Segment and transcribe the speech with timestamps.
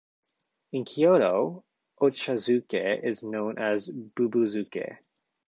[0.71, 1.63] In Kyoto,
[2.01, 4.97] "ochazuke" is known as "bubuzuke.